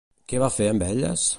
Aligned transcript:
Què 0.31 0.39
va 0.43 0.49
fer 0.55 0.69
amb 0.71 0.87
elles? 0.87 1.27